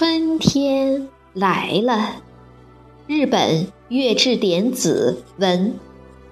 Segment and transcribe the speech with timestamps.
[0.00, 2.22] 春天来了。
[3.06, 5.74] 日本月志典子文，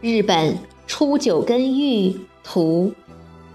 [0.01, 2.95] 日本初九根玉图，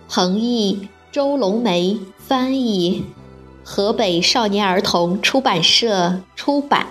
[0.08, 3.04] 彭毅、周龙梅翻译，
[3.64, 6.86] 河北少年儿童出版社出版。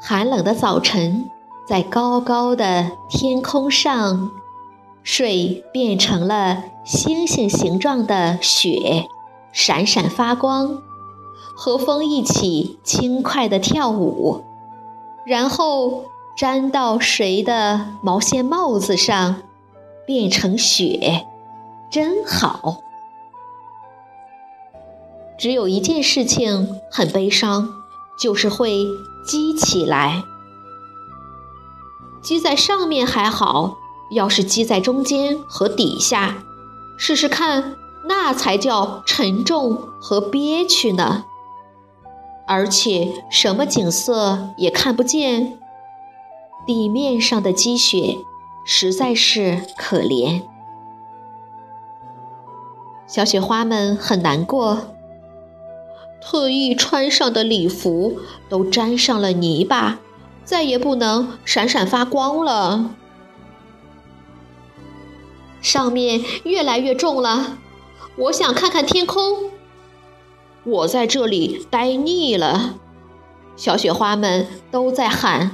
[0.00, 1.28] 寒冷的早晨。
[1.66, 4.30] 在高高的天空上，
[5.02, 9.08] 水变成了星星形状的雪，
[9.50, 10.80] 闪闪发光，
[11.56, 14.44] 和风一起轻快地跳舞，
[15.24, 16.04] 然后
[16.38, 19.42] 粘到谁的毛线帽子上，
[20.06, 21.26] 变成雪，
[21.90, 22.76] 真好。
[25.36, 27.68] 只有一件事情很悲伤，
[28.20, 28.86] 就是会
[29.26, 30.22] 积起来。
[32.26, 33.76] 积在上面还好，
[34.10, 36.42] 要是积在中间和底下，
[36.98, 37.76] 试试看，
[38.08, 41.24] 那才叫沉重和憋屈呢。
[42.48, 45.56] 而且什么景色也看不见，
[46.66, 48.16] 地面上的积雪
[48.64, 50.42] 实在是可怜。
[53.06, 54.78] 小雪花们很难过，
[56.20, 60.00] 特意穿上的礼服都沾上了泥巴。
[60.46, 62.94] 再也不能闪闪发光了，
[65.60, 67.58] 上面越来越重了。
[68.16, 69.50] 我想看看天空。
[70.62, 72.76] 我在这里待腻了，
[73.56, 75.50] 小雪花们都在喊：“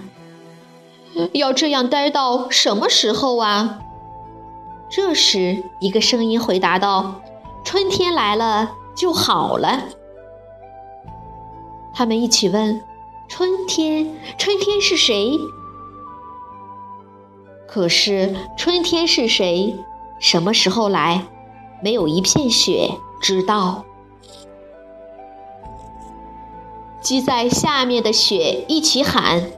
[1.32, 3.78] 要这样待到什么时候啊？”
[4.90, 7.22] 这时，一个声音回答道
[7.64, 9.84] ：“春天来了就好了。”
[11.94, 12.82] 他们一起问。
[13.34, 15.40] 春天，春天是谁？
[17.66, 19.74] 可是春天是谁？
[20.20, 21.28] 什么时候来？
[21.82, 22.90] 没有一片雪
[23.22, 23.86] 知道。
[27.00, 29.50] 积在下面的雪一起喊：“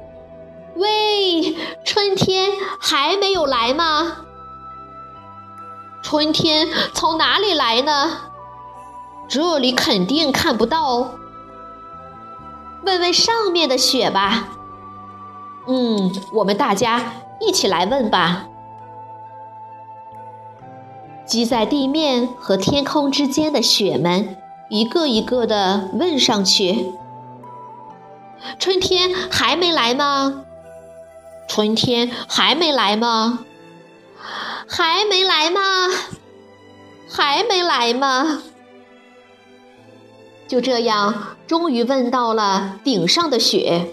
[0.78, 4.18] 喂，春天还没有来吗？
[6.00, 8.20] 春天从哪里来呢？
[9.28, 11.14] 这里肯定看不到。”
[12.84, 14.48] 问问上面的雪吧。
[15.66, 17.02] 嗯，我们大家
[17.40, 18.46] 一起来问吧。
[21.24, 24.36] 积在地面和天空之间的雪们，
[24.68, 26.92] 一个一个的问上去
[28.60, 30.44] ：“春天还没来吗？
[31.48, 33.40] 春天还没来吗？
[34.68, 35.60] 还没来吗？
[37.10, 38.42] 还没来吗？”
[40.54, 43.92] 就这样，终于问到了顶上的雪，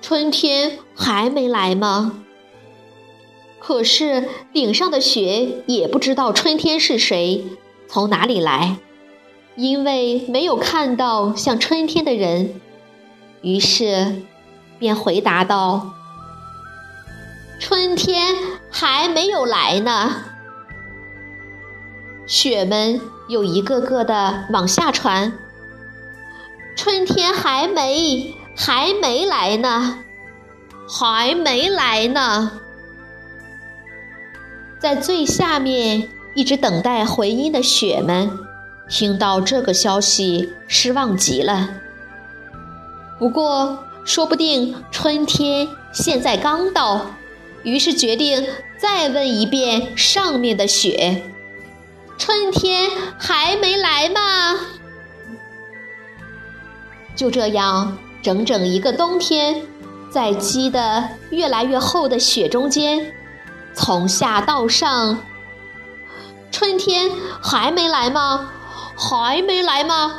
[0.00, 2.24] 春天还没来吗？
[3.60, 7.46] 可是顶上的雪也不知道春天是谁，
[7.86, 8.78] 从哪里来，
[9.54, 12.60] 因为没有看到像春天的人，
[13.42, 14.22] 于是
[14.80, 15.92] 便回答道
[17.62, 18.34] ：“春天
[18.72, 20.24] 还没有来呢。”
[22.26, 25.38] 雪们又一个个的往下传。
[26.74, 29.98] 春天还没还没来呢，
[30.88, 32.60] 还没来呢。
[34.78, 38.38] 在最下面一直等待回音的雪们，
[38.88, 41.68] 听到这个消息，失望极了。
[43.18, 47.12] 不过，说不定春天现在刚到，
[47.62, 48.44] 于是决定
[48.76, 51.22] 再问一遍上面的雪：
[52.18, 54.58] 春天还没来吗？
[57.14, 59.62] 就这样，整整一个冬天，
[60.10, 63.12] 在积得越来越厚的雪中间，
[63.74, 65.18] 从下到上，
[66.50, 67.10] 春天
[67.42, 68.50] 还没来吗？
[68.96, 70.14] 还没来吗？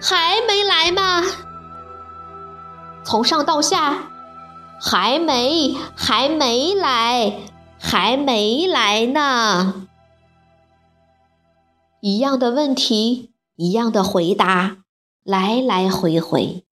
[0.00, 1.22] 还没来吗？
[3.04, 4.10] 从上到下，
[4.80, 7.34] 还没，还没来，
[7.78, 9.86] 还没来呢。
[12.00, 14.78] 一样的问题，一样的回答，
[15.24, 16.64] 来来回回。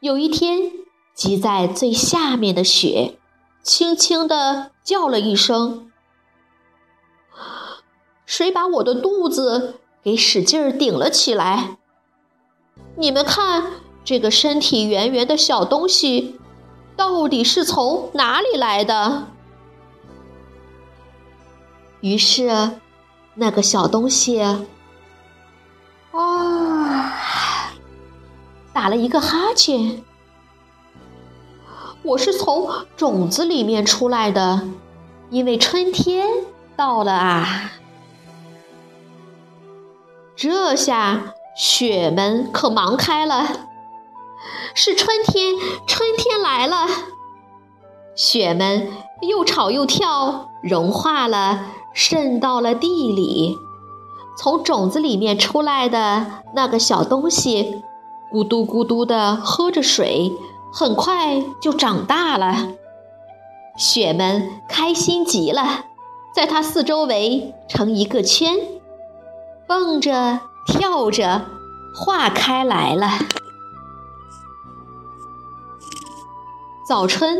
[0.00, 0.72] 有一天，
[1.14, 3.16] 积在最下面的雪，
[3.62, 5.92] 轻轻地叫了一声
[8.26, 11.78] ：“谁把我的肚子给使劲顶了起来？
[12.96, 13.70] 你们看，
[14.04, 16.40] 这个身体圆圆的小东西，
[16.96, 19.28] 到底是从哪里来的？”
[22.02, 22.80] 于是，
[23.34, 24.42] 那个小东西
[28.80, 30.02] 打了一个哈欠。
[32.02, 32.66] 我是从
[32.96, 34.70] 种子里面出来的，
[35.28, 36.26] 因为春天
[36.76, 37.72] 到了啊！
[40.34, 43.68] 这下雪们可忙开了，
[44.74, 45.56] 是春天，
[45.86, 46.86] 春天来了，
[48.14, 48.88] 雪们
[49.20, 51.66] 又吵又跳，融化了。
[51.92, 53.58] 渗到了地里，
[54.38, 57.82] 从种子里面出来的那个小东西，
[58.32, 60.32] 咕嘟咕嘟地喝着水，
[60.72, 62.68] 很快就长大了。
[63.76, 65.86] 雪们开心极了，
[66.34, 68.56] 在它四周围成一个圈，
[69.66, 71.46] 蹦着跳着
[71.94, 73.08] 化开来了。
[76.86, 77.38] 早春。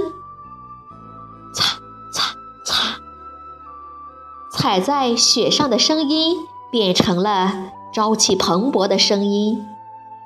[4.53, 9.65] 踩在雪上的声音变成了朝气蓬勃的声音，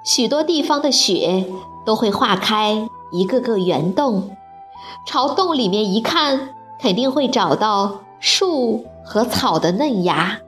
[0.04, 1.46] 许多地方的雪
[1.86, 4.36] 都会化开一个个圆洞，
[5.06, 10.40] 朝洞里面一看，肯定会找到树和草的嫩芽。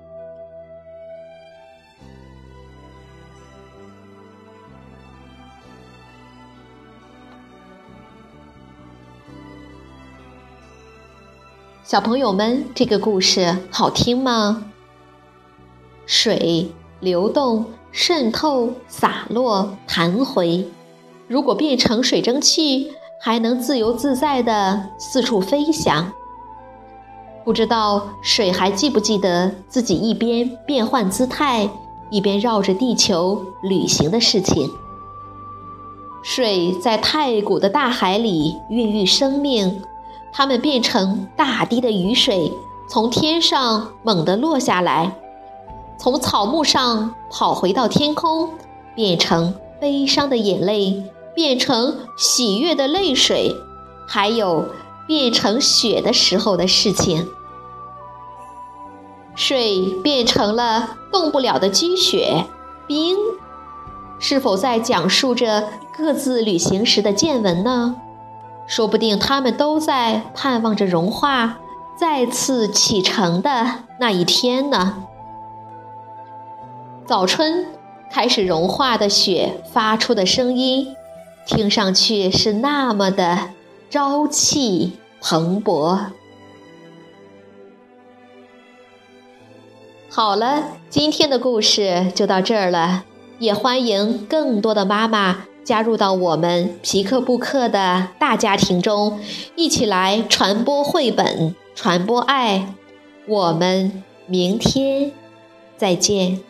[11.82, 14.70] 小朋友们，这个故事好听吗？
[16.04, 16.70] 水
[17.00, 17.64] 流动、
[17.98, 20.68] 渗透、洒落、弹回，
[21.26, 26.12] 如果变成水蒸气，还能自由自在地四处飞翔。
[27.42, 31.66] 不知道水还记不记得自己一边变换姿态，
[32.10, 34.70] 一边绕着地球旅行的事情？
[36.22, 39.82] 水在太古的大海里孕育生命。
[40.34, 42.52] 它们变成大滴的雨水，
[42.90, 45.16] 从天上猛地落下来，
[45.96, 48.50] 从草木上跑回到天空，
[48.94, 53.54] 变成悲伤的眼泪，变成喜悦的泪水，
[54.06, 54.66] 还有
[55.06, 57.28] 变成雪的时候的事情。
[59.34, 62.46] 水变成了动不了的积雪、
[62.86, 63.16] 冰，
[64.18, 67.96] 是否在讲述着各自旅行时的见闻呢？
[68.66, 71.58] 说不定他们都在盼望着融化、
[71.96, 75.04] 再次启程的那一天呢。
[77.06, 77.64] 早春
[78.10, 80.96] 开始融化的雪发出的声音，
[81.46, 83.50] 听上去是那么的
[83.88, 86.06] 朝气蓬勃。
[90.08, 93.04] 好了，今天的故事就到这儿了，
[93.38, 95.44] 也欢迎更多的妈妈。
[95.64, 99.20] 加入到我们皮克布克的大家庭中，
[99.56, 102.74] 一起来传播绘本，传播爱。
[103.26, 105.12] 我们明天
[105.76, 106.40] 再见。